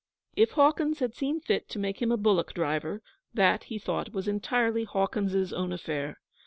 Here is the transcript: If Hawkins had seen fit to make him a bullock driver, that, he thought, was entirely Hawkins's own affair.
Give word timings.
If 0.35 0.53
Hawkins 0.53 0.97
had 0.97 1.13
seen 1.13 1.41
fit 1.41 1.69
to 1.69 1.77
make 1.77 2.01
him 2.01 2.11
a 2.11 2.17
bullock 2.17 2.55
driver, 2.55 3.03
that, 3.35 3.65
he 3.65 3.77
thought, 3.77 4.13
was 4.13 4.27
entirely 4.27 4.83
Hawkins's 4.83 5.53
own 5.53 5.71
affair. 5.71 6.17